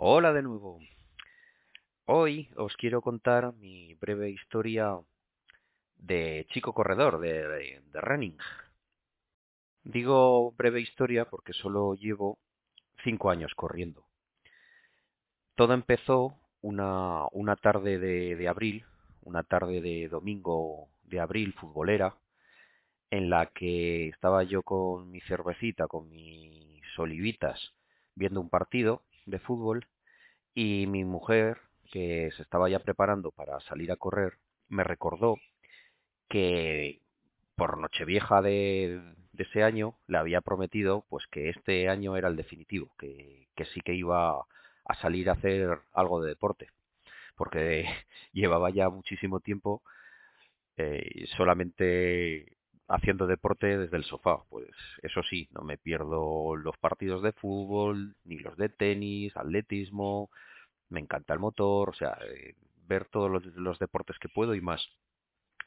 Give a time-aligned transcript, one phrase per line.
[0.00, 0.78] Hola de nuevo.
[2.04, 4.96] Hoy os quiero contar mi breve historia
[5.96, 8.36] de chico corredor, de, running.
[9.82, 12.38] Digo breve historia porque solo llevo
[13.02, 14.04] cinco años corriendo.
[15.56, 18.84] Todo empezó una, una tarde de, de abril,
[19.22, 22.14] una tarde de domingo de abril futbolera,
[23.10, 27.74] en la que estaba yo con mi cervecita, con mis olivitas,
[28.14, 29.86] viendo un partido de fútbol
[30.54, 31.58] y mi mujer,
[31.92, 34.34] que se estaba ya preparando para salir a correr,
[34.68, 35.36] me recordó
[36.28, 37.00] que
[37.56, 39.00] por Nochevieja de,
[39.36, 43.80] ese año le había prometido pues que este año era el definitivo, que, que sí
[43.80, 46.68] que iba a salir a hacer algo de deporte,
[47.36, 47.86] porque
[48.32, 49.82] llevaba ya muchísimo tiempo
[50.76, 52.57] eh, solamente
[52.88, 54.42] haciendo deporte desde el sofá.
[54.48, 54.70] Pues
[55.02, 60.30] eso sí, no me pierdo los partidos de fútbol, ni los de tenis, atletismo,
[60.88, 62.54] me encanta el motor, o sea, eh,
[62.86, 64.88] ver todos los, deportes que puedo y más.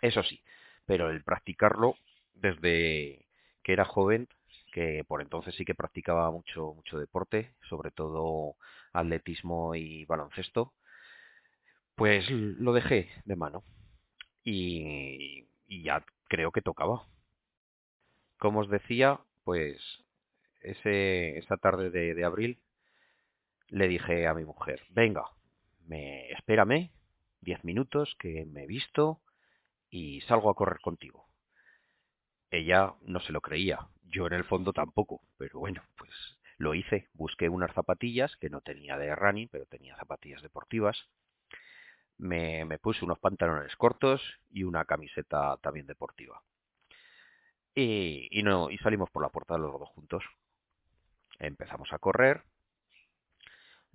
[0.01, 0.41] Eso sí,
[0.85, 1.95] pero el practicarlo
[2.33, 3.25] desde
[3.63, 4.27] que era joven,
[4.73, 8.55] que por entonces sí que practicaba mucho, mucho deporte, sobre todo
[8.93, 10.73] atletismo y baloncesto,
[11.95, 13.63] pues lo dejé de mano
[14.43, 17.05] y ya creo que tocaba.
[18.41, 19.77] Como os decía, pues
[20.61, 22.59] ese, esa tarde de, abril
[23.67, 25.25] le dije a mi mujer, venga,
[25.85, 26.89] me, espérame
[27.41, 29.21] diez minutos que me he visto
[29.91, 31.27] y salgo a correr contigo.
[32.49, 36.09] Ella no se lo creía, yo en el fondo tampoco, pero bueno, pues
[36.57, 37.09] lo hice.
[37.13, 40.97] Busqué unas zapatillas que no tenía de running, pero tenía zapatillas deportivas.
[42.17, 46.41] Me puse unos pantalones cortos y una camiseta también deportiva.
[47.75, 50.23] Y, no, y salimos por la puerta los dos juntos.
[51.39, 52.45] Empezamos a correr,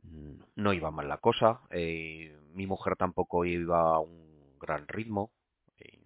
[0.03, 5.31] mm, no iba mal la cosa, eh, mi mujer tampoco iba a un gran ritmo,
[5.79, 5.99] eh,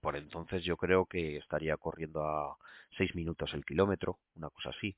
[0.00, 2.56] por, entonces yo creo que estaría corriendo a
[2.96, 4.96] 6 minutos el kilómetro, una cosa así.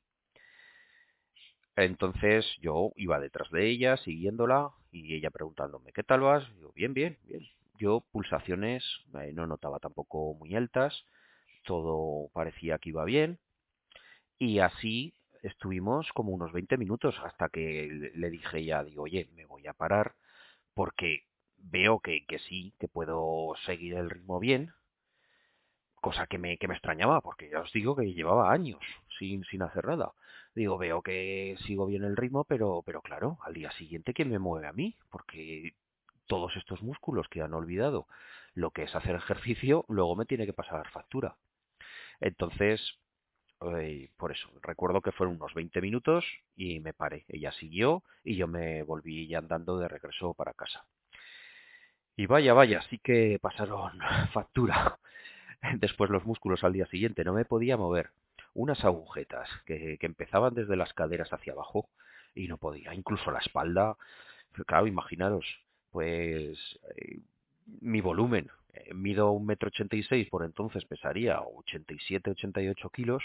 [1.77, 6.45] Entonces yo iba detrás de ella, siguiéndola, y ella preguntándome, ¿qué tal vas?
[6.61, 7.43] Yo, bien, bien, bien.
[7.79, 8.85] Yo pulsaciones
[9.21, 11.05] eh, no notaba tampoco muy altas,
[11.65, 13.39] todo parecía que iba bien,
[14.39, 19.47] y así estuvimos como unos 20 minutos hasta que le dije ya, digo, oye, me
[19.47, 20.15] voy a parar
[20.75, 21.25] porque
[21.59, 24.73] veo que, que sí, que puedo seguir el ritmo bien,
[26.01, 28.81] cosa que me, que me extrañaba, porque ya os digo que llevaba años
[29.19, 30.13] sin, sin hacer nada.
[30.55, 34.39] Digo, veo que sigo bien el ritmo, pero, pero claro, al día siguiente, ¿quién me
[34.39, 34.97] mueve a mí?
[35.11, 35.75] Porque
[36.27, 38.07] todos estos músculos que han olvidado
[38.55, 41.37] lo que es hacer ejercicio, luego me tiene que pasar factura.
[42.21, 42.99] Entonces,
[43.77, 46.25] eh, por eso, recuerdo que fueron unos 20 minutos
[46.57, 47.25] y me paré.
[47.29, 50.85] Ella siguió y yo me volví ya andando de regreso para casa.
[52.17, 53.99] Y vaya, vaya, sí que pasaron
[54.33, 54.99] factura.
[55.79, 58.11] Después los músculos al día siguiente no me podía mover.
[58.55, 61.89] Unas agujetas que, que empezaban desde las caderas hacia abajo
[62.35, 62.95] y no podía.
[62.95, 63.97] Incluso la espalda,
[64.67, 65.47] claro, imaginaros,
[65.91, 66.59] pues
[66.97, 67.21] eh,
[67.81, 68.51] mi volumen.
[68.75, 73.23] Eh, mido un metro ochenta y seis, por entonces pesaría 87, 88 kilos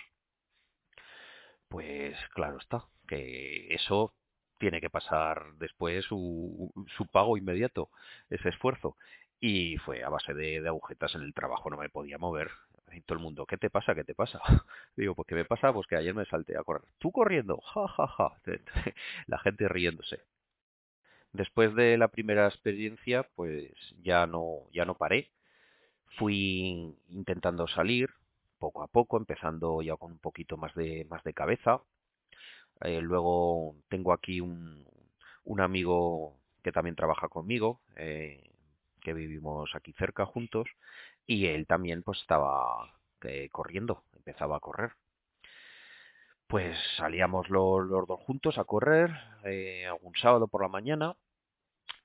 [1.69, 4.13] pues claro está, que eso
[4.59, 7.89] tiene que pasar después su, su pago inmediato,
[8.29, 8.95] ese esfuerzo.
[9.39, 12.49] Y fue a base de, de agujetas en el trabajo, no me podía mover.
[12.93, 13.93] Y todo el mundo, ¿qué te pasa?
[13.95, 14.39] ¿Qué te pasa?
[14.95, 15.73] Digo, pues ¿qué me pasa?
[15.73, 16.87] Pues que ayer me salté a correr.
[16.99, 17.57] ¿Tú corriendo?
[17.57, 18.31] Ja, ja, ja.
[19.27, 20.21] La gente riéndose.
[21.35, 25.31] Después de la primera experiencia, pues ya no, ya no paré.
[26.17, 28.09] Fui intentando salir
[28.59, 31.81] poco a poco, empezando ya con un poquito más de, más de cabeza
[32.81, 34.85] Eh, luego tengo aquí un,
[35.43, 38.43] un amigo que también trabaja conmigo, eh,
[39.01, 40.67] que vivimos aquí cerca juntos,
[41.27, 44.93] y él también pues estaba eh, corriendo, empezaba a correr.
[46.47, 49.11] Pues salíamos los, dos juntos a correr
[49.89, 51.15] algún sábado por la mañana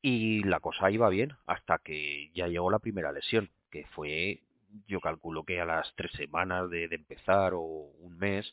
[0.02, 4.42] y la cosa iba bien hasta que ya llegó la primera lesión, que fue,
[4.86, 8.52] yo calculo que a las tres semanas de, empezar o un mes,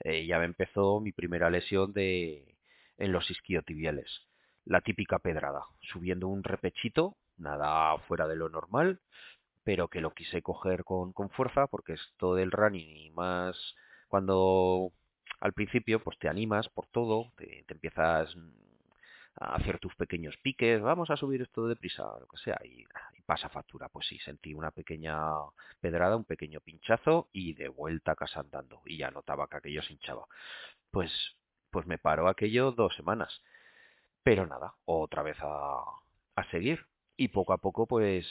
[0.00, 2.56] eh, ya me empezó mi primera lesión de
[2.98, 4.08] en los isquiotibiales.
[4.64, 9.00] La típica pedrada, subiendo un repechito, nada fuera de lo normal,
[9.64, 13.56] pero que lo quise coger con, con fuerza porque esto del running y más
[14.08, 14.92] cuando
[15.40, 18.34] al principio pues te animas por todo, te empiezas
[19.36, 22.82] hacer tus pequeños piques, vamos a subir esto deprisa, lo que sea, y,
[23.16, 23.88] y pasa factura.
[23.88, 25.18] Pues sí, sentí una pequeña
[25.80, 28.82] pedrada, un pequeño pinchazo y de vuelta a casa andando.
[28.84, 30.26] Y ya notaba que aquello se hinchaba.
[30.90, 31.10] Pues,
[31.70, 33.42] pues me paró aquello dos semanas.
[34.22, 35.82] Pero nada, otra vez a,
[36.36, 36.86] a seguir.
[37.16, 38.26] Y poco a poco, pues,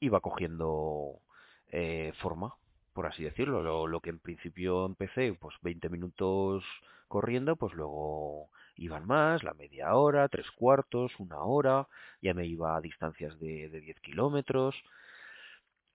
[0.00, 1.20] iba cogiendo
[1.68, 2.54] eh, forma,
[2.92, 3.62] por así decirlo.
[3.62, 6.64] Lo, lo que en principio empecé, pues 20 minutos
[7.08, 11.88] corriendo, pues luego iban más, la media hora, tres cuartos, una hora,
[12.20, 14.74] ya me iba a distancias de, de 10 kilómetros.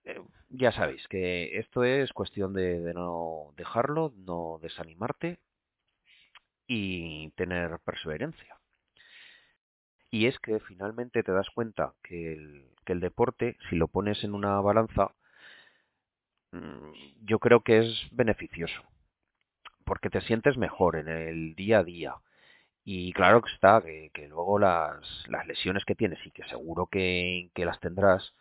[0.05, 5.39] Eh, ya sabéis que esto es cuestión de, no dejarlo, no desanimarte
[6.67, 8.57] y tener perseverancia.
[10.11, 14.23] Y es que finalmente te das cuenta que el, que el deporte, si lo pones
[14.23, 15.13] en una balanza,
[16.51, 18.81] mm, yo creo que es beneficioso,
[19.85, 22.15] porque te sientes mejor en el día a día.
[22.91, 27.51] Y claro que está, que, luego las, las lesiones que tienes y que seguro que,
[27.53, 28.33] que las tendrás,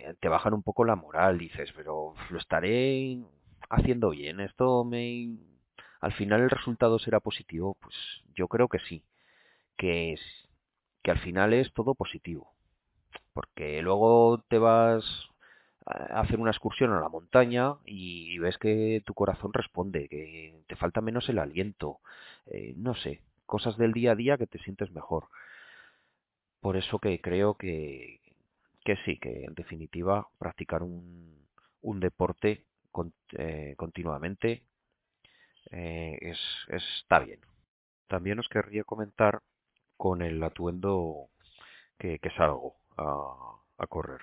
[0.00, 3.18] eh, te bajan un poco la moral, dices, pero lo estaré
[3.70, 5.38] haciendo bien, esto me...
[6.02, 7.94] Al final el resultado será positivo, pues
[8.34, 9.04] yo creo que sí,
[9.78, 10.20] que es,
[11.02, 12.52] que al final es todo positivo,
[13.32, 15.04] porque luego te vas
[15.86, 20.76] a hacer una excursión a la montaña y ves que tu corazón responde, que te
[20.76, 22.00] falta menos el aliento,
[22.46, 25.28] eh, no sé, cosas del día a día que te sientes mejor.
[26.60, 28.20] Por eso que creo que,
[28.84, 31.46] que sí, que en definitiva practicar un,
[31.82, 34.64] un deporte con- eh, continuamente
[35.70, 37.40] eh, es, está bien.
[38.08, 39.42] También os querría comentar
[39.96, 41.30] con el atuendo
[41.98, 44.22] que, que salgo a, correr.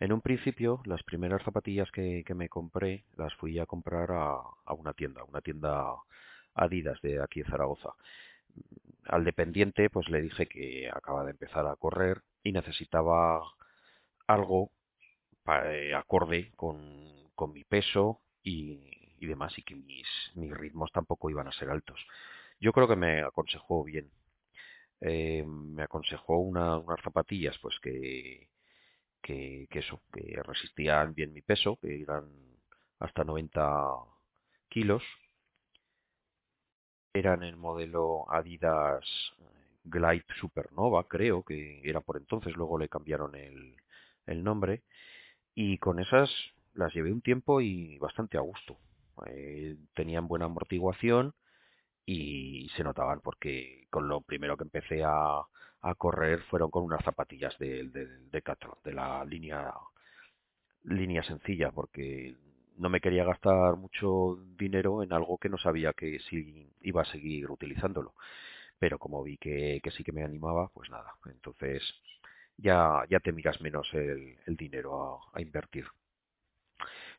[0.00, 4.40] En un principio, las primeras zapatillas que, que me compré las fui a comprar a,
[4.64, 5.94] a una tienda, una tienda
[6.54, 7.90] Adidas de aquí de Zaragoza.
[9.06, 13.42] Al dependiente, pues le dije que acaba de empezar a correr y necesitaba
[14.26, 14.70] algo
[15.64, 17.20] eh, acorde con,
[17.52, 21.98] mi peso y, demás, y que mis, ritmos tampoco iban a ser altos.
[22.60, 24.10] Yo creo que me aconsejó bien.
[25.00, 28.48] Eh, me aconsejó una- unas zapatillas, pues que
[29.70, 32.28] eso, que resistían bien mi peso, que eran
[32.98, 33.80] hasta 90
[34.68, 35.02] kilos.
[37.12, 39.04] Eran el modelo Adidas
[39.84, 43.76] Glide Supernova, creo que era por entonces, luego le cambiaron el,
[44.26, 44.82] el nombre.
[45.54, 46.30] Y con esas
[46.74, 48.78] las llevé un tiempo y bastante a gusto.
[49.26, 51.34] Eh, tenían buena amortiguación
[52.06, 55.42] y se notaban porque con lo primero que empecé a,
[55.82, 59.72] a correr fueron con unas zapatillas del, del Decathlon, de la línea,
[60.84, 62.36] línea sencilla, porque
[62.80, 67.04] no me quería gastar mucho dinero en algo que no sabía que si iba a
[67.06, 68.14] seguir utilizándolo.
[68.78, 71.14] Pero como vi que, que sí que me animaba, pues nada.
[71.26, 71.82] Entonces
[72.56, 75.86] ya, ya te miras menos el, el dinero a, a invertir.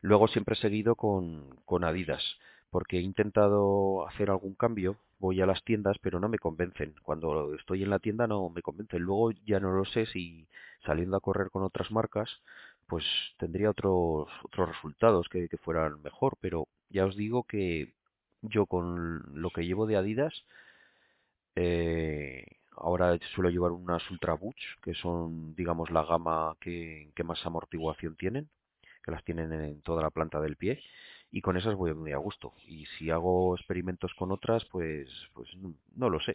[0.00, 2.22] Luego siempre he seguido con, con Adidas,
[2.70, 6.94] porque he intentado hacer algún cambio, voy a las tiendas, pero no me convencen.
[7.02, 9.02] Cuando estoy en la tienda no me convencen.
[9.02, 10.48] Luego ya no lo sé si
[10.84, 12.28] saliendo a correr con otras marcas,
[12.92, 13.06] pues
[13.38, 17.94] tendría otros, otros resultados que, que fueran mejor, pero ya os digo que
[18.42, 20.44] yo con lo que llevo de Adidas,
[21.56, 22.44] eh,
[22.76, 28.14] ahora suelo llevar unas Ultra Boots, que son, digamos, la gama que, que más amortiguación
[28.16, 28.50] tienen
[29.02, 30.82] que las tienen en toda la planta del pie
[31.30, 32.52] y con esas voy muy a gusto.
[32.66, 35.48] Y si hago experimentos con otras, pues, pues
[35.96, 36.34] no, lo sé.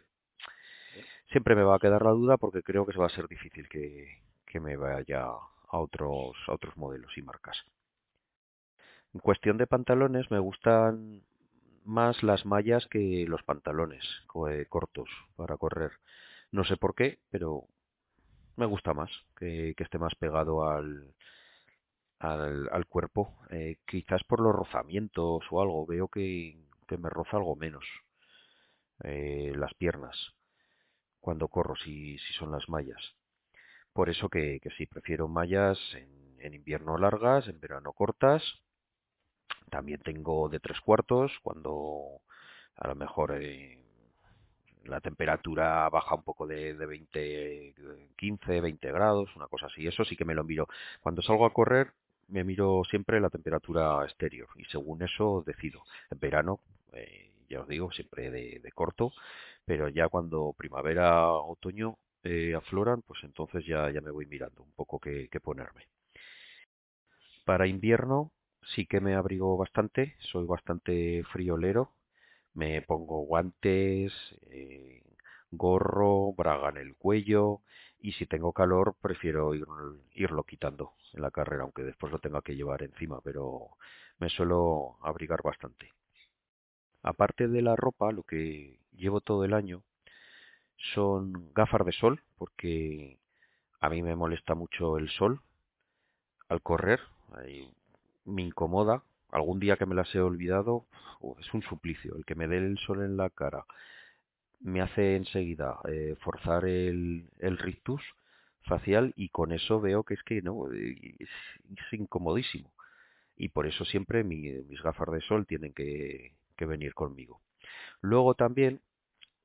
[1.31, 4.23] Siempre me va a quedar la duda porque creo que va a ser difícil que,
[4.47, 5.27] que me vaya
[5.69, 7.57] a otros, a otros modelos y marcas.
[9.13, 11.23] En cuestión de pantalones, me gustan
[11.83, 14.03] más las mallas que los pantalones
[14.49, 15.91] eh, cortos para correr.
[16.51, 17.65] No sé por qué, pero
[18.55, 21.13] me gusta más que, esté más pegado al,
[22.19, 23.37] al, al cuerpo.
[23.49, 26.57] Eh, quizás por los rozamientos o algo, veo que,
[26.87, 27.85] que me roza algo menos
[29.03, 30.33] eh, las piernas
[31.19, 33.15] cuando corro, si, si son las mallas.
[33.97, 35.79] Por eso que, que sí, prefiero mallas
[36.39, 38.43] en, invierno largas, en verano cortas.
[39.71, 42.21] También tengo de tres cuartos, cuando
[42.75, 43.79] a lo mejor eh,
[44.83, 47.73] la temperatura baja un poco de, de 20,
[48.17, 49.87] 15, 20 grados, una cosa así.
[49.87, 50.67] Eso sí que me lo miro.
[51.01, 51.91] Cuando salgo a correr,
[52.27, 55.81] me miro siempre la temperatura exterior y según eso decido.
[56.11, 56.59] En verano,
[56.93, 59.11] eh, ya os digo, siempre de, de corto,
[59.65, 64.71] pero ya cuando primavera, otoño eh, afloran, pues entonces ya, ya me voy mirando un
[64.73, 65.83] poco qué, ponerme.
[67.45, 68.31] Para invierno
[68.61, 71.91] sí que me abrigo bastante, soy bastante friolero,
[72.53, 74.13] me pongo guantes,
[74.51, 75.03] eh,
[75.51, 77.61] gorro, braga en el cuello
[77.99, 79.67] y si tengo calor prefiero ir-
[80.15, 83.71] irlo quitando en la carrera, aunque después lo tenga que llevar encima, pero
[84.19, 85.91] me suelo abrigar bastante.
[87.01, 89.83] Aparte de la ropa, lo que llevo todo el año
[90.95, 93.19] Son gafas de sol porque
[93.81, 95.41] a mí me molesta mucho el sol
[96.49, 96.99] al correr,
[98.25, 99.03] me incomoda.
[99.31, 100.85] Algún día que me las he olvidado,
[101.39, 102.15] es un suplicio.
[102.15, 103.65] El que me dé el sol en la cara
[104.59, 108.01] me hace enseguida eh, forzar el, el rictus
[108.63, 111.29] facial y con eso veo que es que no, eh, es,
[111.75, 112.71] es incomodísimo.
[113.37, 117.41] Y por eso siempre mi- mis gafas de sol tienen que, que venir conmigo.
[118.01, 118.81] Luego también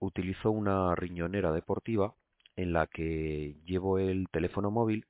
[0.03, 2.15] utilizo una riñonera deportiva
[2.57, 5.07] en la que llevo el teléfono móvil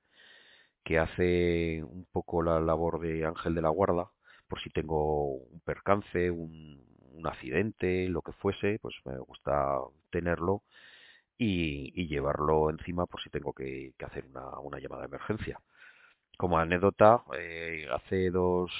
[0.84, 4.10] que hace un poco la labor de ángel de la guarda,
[4.48, 6.90] por si tengo un percance, un,
[7.24, 9.78] accidente, lo que fuese, pues me gusta
[10.10, 10.62] tenerlo
[11.38, 15.60] y, llevarlo encima por si tengo que, hacer una, una llamada de emergencia.
[16.36, 18.72] Como anécdota, eh, hace dos,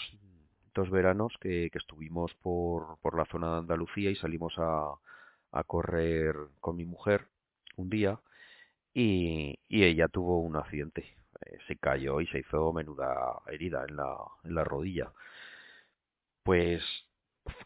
[0.74, 4.94] dos veranos que, que estuvimos por, por la zona de Andalucía y salimos a,
[5.52, 7.28] a correr con mi mujer
[7.76, 8.20] un día
[8.94, 11.16] y, y ella tuvo un accidente.
[11.46, 15.12] Eh, se cayó y se hizo menuda herida en la, en la rodilla.
[16.44, 16.82] Pues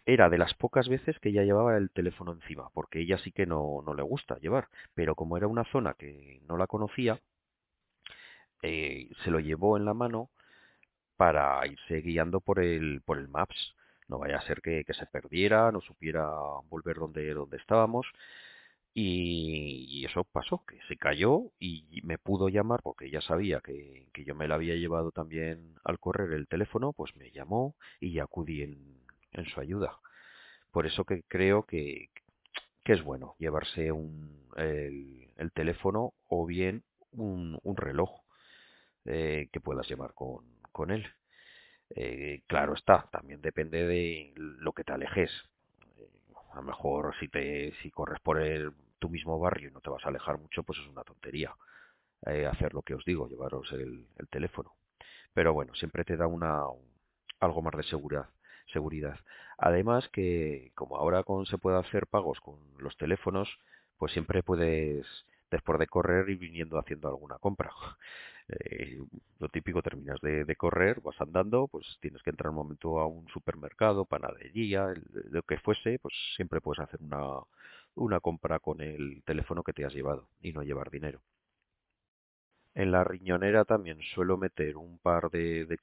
[0.07, 3.47] era de las pocas veces que ella llevaba el teléfono encima, porque ella sí que
[3.47, 7.21] no, no le gusta llevar, pero como era una zona que no la conocía,
[8.63, 10.31] eh, se lo llevó en la mano
[11.17, 13.76] para irse guiando por el, por el Maps.
[14.09, 16.29] No vaya a ser que, se perdiera, no supiera
[16.69, 18.07] volver donde, donde estábamos.
[18.95, 24.25] Y, eso pasó, que se cayó y me pudo llamar porque ella sabía que, que
[24.25, 28.63] yo me la había llevado también al correr el teléfono, pues me llamó y acudí
[28.63, 29.01] en,
[29.33, 29.99] en su ayuda.
[30.71, 32.11] Por eso que creo que,
[32.85, 38.23] que es bueno llevarse un, el, el teléfono o bien un, un reloj
[39.05, 41.07] eh, que puedas llevar con, con él.
[41.91, 45.31] Eh, claro está, también depende de lo que te alejes.
[45.99, 46.09] Eh,
[46.53, 49.91] a lo mejor si te si corres por el, tu mismo barrio y no te
[49.91, 51.55] vas a alejar mucho, pues es una tontería
[52.27, 54.75] eh, hacer lo que os digo, llevaros el, el teléfono.
[55.35, 56.63] Pero bueno, siempre te da una
[57.41, 58.29] algo más de seguridad,
[58.73, 59.19] seguridad.
[59.59, 63.49] Además que como ahora con, se puede hacer pagos con los teléfonos,
[63.99, 65.07] pues siempre puedes
[65.51, 67.71] después de correr ir viniendo haciendo alguna compra.
[68.49, 68.99] Eh,
[69.41, 73.27] lo típico, terminas de, correr, vas andando, pues tienes que entrar un momento a un
[73.31, 74.95] supermercado, panadería,
[75.31, 77.41] lo que fuese, pues siempre puedes hacer una,
[77.97, 81.21] una compra con el teléfono que te has llevado y no llevar dinero.
[82.75, 85.79] En la riñonera también suelo meter un par de, de.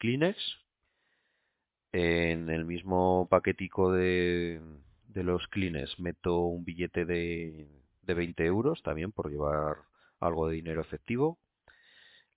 [1.91, 4.61] En el mismo paquetico de,
[5.07, 7.67] de los Kleenex meto un billete de,
[8.03, 9.77] de 20 euros también por llevar
[10.19, 11.39] algo de dinero efectivo.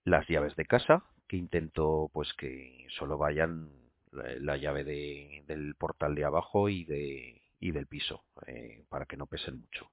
[0.05, 3.71] Las llaves de casa, que intento pues que solo vayan
[4.13, 9.07] la, la llave de- del portal de abajo y de y del piso, eh, para
[9.07, 9.91] que no pesen mucho.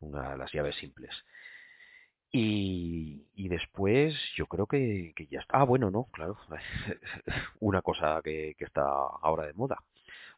[0.00, 1.24] Una, las llaves simples.
[2.32, 5.58] Y, y después yo creo que, que ya está.
[5.60, 6.36] Ah, bueno, no, claro.
[7.60, 9.78] Una cosa que, que está ahora de moda.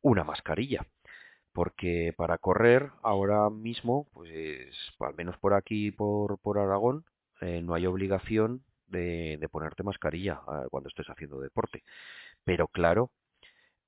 [0.02, 0.87] Una mascarilla.
[1.57, 7.05] Porque para correr ahora mismo, pues al menos por aquí, por, Aragón,
[7.41, 11.83] eh, no hay obligación de, de ponerte mascarilla ah, cuando estés haciendo deporte.
[12.45, 13.11] Pero claro,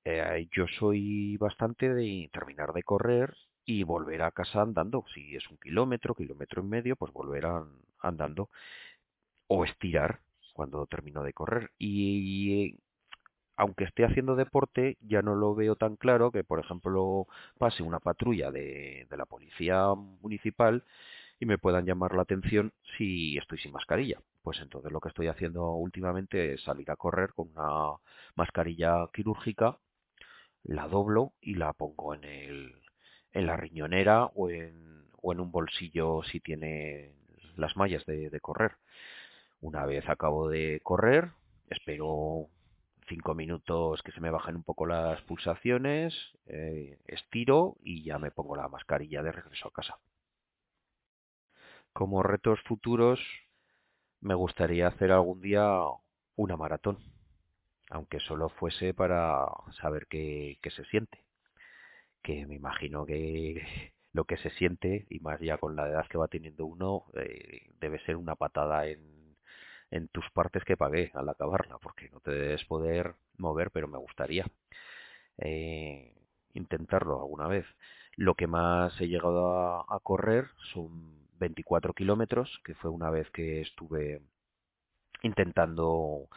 [0.05, 3.35] eh, yo soy bastante de terminar de correr
[3.65, 5.05] y volver a casa andando.
[5.15, 7.65] Si es un kilómetro, kilómetro y medio, pues volver a-
[8.01, 8.49] andando
[9.47, 10.21] o estirar
[10.53, 11.71] cuando termino de correr.
[11.77, 12.75] Y
[13.59, 17.99] aunque esté haciendo deporte, ya no lo veo tan claro que, por ejemplo, pase una
[17.99, 20.85] patrulla de, la policía municipal
[21.41, 24.21] y me puedan llamar la atención si estoy sin mascarilla.
[24.43, 27.97] Pues entonces lo que estoy haciendo últimamente es salir a correr con una
[28.35, 29.77] mascarilla quirúrgica,
[30.63, 32.71] la doblo y la pongo en
[33.33, 37.11] la riñonera o en, o en un bolsillo si tiene
[37.57, 38.77] las mallas de, de correr.
[39.59, 41.31] Una vez acabo de correr,
[41.69, 42.49] espero
[43.09, 46.13] cinco minutos que se me bajen un poco las pulsaciones,
[46.45, 49.99] eh, estiro y ya me pongo la mascarilla de regreso a casa.
[51.91, 53.19] Como retos futuros,
[54.21, 55.81] me gustaría hacer algún día
[56.35, 56.99] una maratón,
[57.89, 59.45] aunque solo fuese para
[59.81, 61.25] saber qué, se siente,
[62.21, 66.17] que me imagino que lo que se siente, y más ya con la edad que
[66.17, 69.18] va teniendo uno, eh, debe ser una patada en,
[69.91, 73.97] en tus partes que pagué al acabarla, porque no te debes poder mover, pero me
[73.97, 74.45] gustaría
[75.37, 76.13] eh,
[76.53, 77.65] intentarlo alguna vez.
[78.15, 83.61] Lo que más he llegado a, correr son 24 kilómetros, que fue una vez que
[83.61, 84.21] estuve
[85.23, 86.27] intentando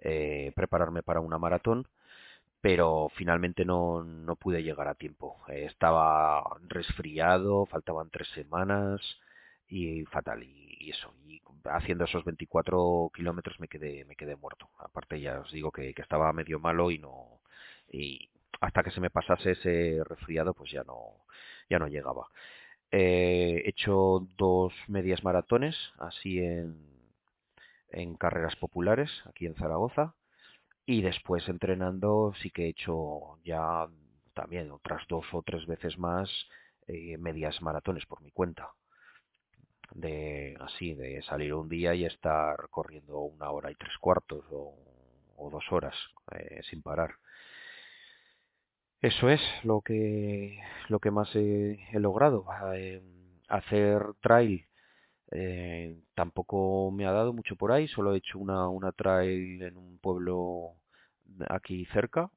[0.00, 1.86] eh, prepararme para una maratón,
[2.60, 5.38] pero finalmente no, no pude llegar a tiempo.
[5.48, 9.00] Estaba resfriado, faltaban tres semanas,
[9.68, 14.70] y fatal y, eso y haciendo esos 24 kilómetros me quedé me quedé muerto.
[14.78, 17.40] Aparte ya os digo que, que estaba medio malo y no
[17.90, 21.26] y hasta que se me pasase ese resfriado pues ya no
[21.68, 22.28] ya no llegaba.
[22.90, 26.76] He hecho dos medias maratones así en
[27.90, 30.14] en carreras populares aquí en Zaragoza
[30.86, 33.88] y después entrenando sí que he hecho ya
[34.34, 36.30] también otras dos o tres veces más
[36.86, 38.72] eh, medias maratones por mi cuenta
[39.94, 44.74] de así, de salir un día y estar corriendo una hora y tres cuartos o,
[45.50, 45.94] dos horas
[46.32, 47.14] eh, sin parar.
[49.00, 52.44] Eso es lo que lo que más he, logrado.
[52.74, 53.00] Eh,
[53.48, 54.66] hacer trail
[55.30, 59.76] eh, tampoco me ha dado mucho por ahí, solo he hecho una, una trail en
[59.76, 60.74] un pueblo
[61.48, 62.30] aquí cerca,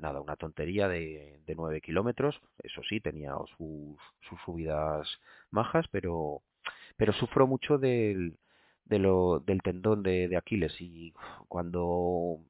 [0.00, 3.96] nada, una tontería de, de 9 kilómetros, eso sí, tenía sus,
[4.28, 5.08] sus subidas
[5.50, 6.42] majas, pero
[6.96, 8.38] pero sufro mucho del,
[8.84, 11.12] del tendón de, de Aquiles y
[11.48, 12.40] cuando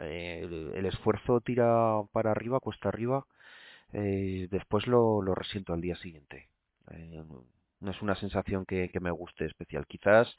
[0.00, 0.40] eh,
[0.74, 3.26] el, esfuerzo tira para arriba, cuesta arriba,
[3.92, 6.48] eh, después lo, lo resiento al día siguiente.
[6.92, 7.22] Eh,
[7.80, 9.86] no es una sensación que, que me guste especial.
[9.86, 10.36] Quizás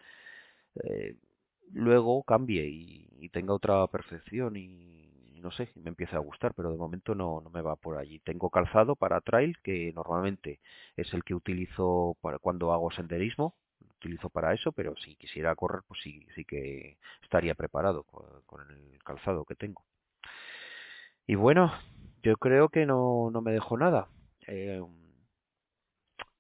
[1.74, 5.11] luego cambie y, y, tenga otra percepción y,
[5.42, 8.20] no sé, me empieza a gustar, pero de momento no, no me va por allí.
[8.20, 10.60] Tengo calzado para trail, que normalmente
[10.96, 13.56] es el que utilizo para cuando hago senderismo,
[13.98, 19.04] utilizo para eso, pero si quisiera correr, pues sí, sí que estaría preparado con, el
[19.04, 19.84] calzado que tengo.
[21.28, 21.74] Y bueno,
[22.24, 24.08] yo creo que no, no me dejo nada.
[24.48, 24.82] Eh,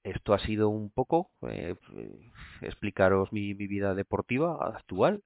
[0.03, 1.75] esto ha sido un poco eh,
[2.61, 5.23] explicaros mi, mi vida deportiva actual.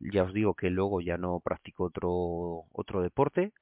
[0.00, 3.52] Ya os digo que luego ya no practico otro, otro deporte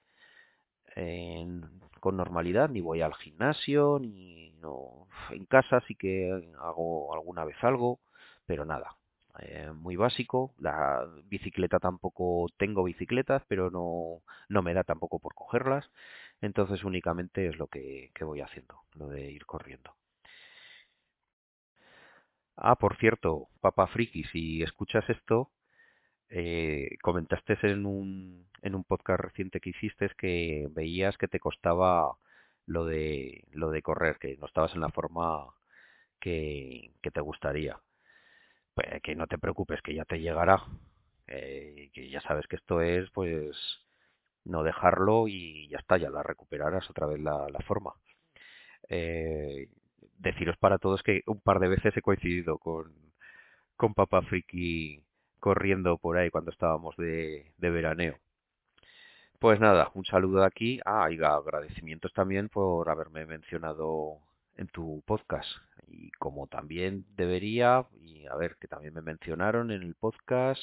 [2.00, 7.56] con normalidad, ni voy al gimnasio, ni no, en casa sí que hago alguna vez
[7.62, 8.00] algo,
[8.46, 8.96] pero nada,
[9.40, 10.54] eh, muy básico.
[10.58, 15.90] La bicicleta tampoco tengo bicicletas, pero no, no me da tampoco por cogerlas.
[16.40, 19.94] Entonces únicamente es lo que, que voy haciendo, lo de ir corriendo.
[22.56, 25.50] Ah, por cierto, Papa Friki, si escuchas esto,
[26.30, 32.16] eh, comentaste en un, en un podcast reciente que hiciste que veías que te costaba
[32.66, 35.54] lo de, lo de correr, que no estabas en la forma
[36.20, 37.80] que, que te gustaría.
[38.74, 40.62] Pues que no te preocupes, que ya te llegará.
[41.28, 43.56] Eh, que ya sabes que esto es, pues,
[44.44, 47.94] no dejarlo y ya está, ya la recuperarás otra vez la, la forma.
[48.88, 49.68] Eh,
[50.18, 52.92] deciros para todos que un par de veces he coincidido con,
[53.76, 55.02] con Papa Friki
[55.46, 58.18] corriendo por ahí cuando estábamos de, de veraneo.
[59.38, 60.80] Pues nada, un saludo de aquí.
[60.84, 64.18] Ah, y agradecimientos también por haberme mencionado
[64.56, 65.48] en tu podcast.
[65.86, 70.60] Y como también debería, y a ver, que también me mencionaron en el podcast,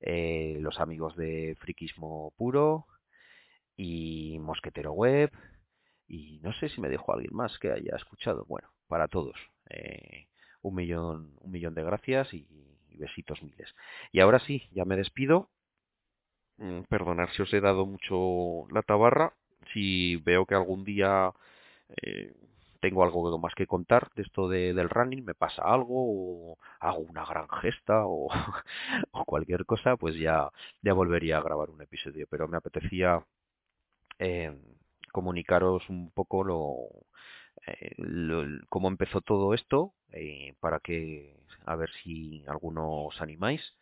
[0.00, 2.86] eh, los amigos de Friquismo Puro
[3.76, 5.32] y Mosquetero Web.
[6.08, 8.46] Y no sé si me dejo alguien más que haya escuchado.
[8.46, 9.36] Bueno, para todos.
[9.68, 10.28] Eh,
[10.62, 13.74] un millón, un millón de gracias y besitos miles.
[14.12, 15.50] Y ahora sí, ya me despido.
[16.58, 19.34] Mm, perdonar si os he dado mucho la tabarra.
[19.72, 21.32] Si veo que algún día
[22.02, 22.34] eh,
[22.80, 26.98] tengo algo más que contar de esto de, del running, me pasa algo, o hago
[27.00, 28.28] una gran gesta, o,
[29.26, 30.50] cualquier cosa, pues ya,
[30.82, 32.26] ya volvería a grabar un episodio.
[32.30, 33.24] Pero me apetecía
[34.18, 34.56] eh,
[35.12, 36.76] comunicaros un poco lo,
[37.66, 37.94] eh,
[38.68, 39.94] cómo empezó todo esto,
[40.60, 43.74] para que a ver si alguno os animáis.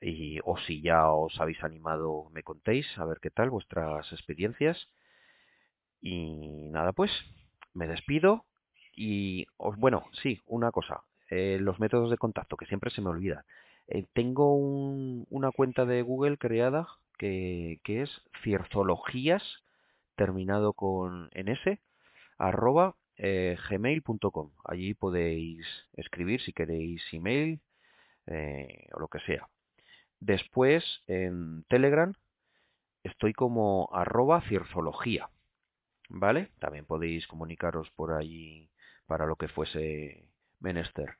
[0.00, 4.88] Y, o si ya os habéis animado me contéis a ver qué tal vuestras experiencias.
[6.00, 7.10] Y nada pues
[7.74, 8.44] me despido
[8.94, 13.10] y os bueno sí una cosa eh, los métodos de contacto que siempre se me
[13.10, 13.44] olvida.
[13.88, 18.10] Eh, tengo un, una cuenta de Google creada que, que es
[18.42, 19.42] cierzologías
[20.16, 21.78] terminado con ns
[22.38, 24.52] arroba eh, gmail.com.
[24.64, 27.60] Allí podéis escribir si queréis email
[28.26, 29.48] eh, o lo que sea.
[30.20, 32.14] Después en Telegram
[33.02, 35.30] estoy como arroba cierzología.
[36.10, 36.50] ¿Vale?
[36.58, 38.70] También podéis comunicaros por allí
[39.06, 41.16] para lo que fuese menester.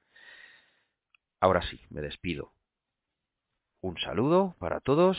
[1.40, 2.52] Ahora sí, me despido.
[3.80, 5.18] Un saludo para todos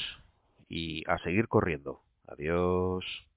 [0.67, 2.01] y a seguir corriendo.
[2.27, 3.28] Adiós.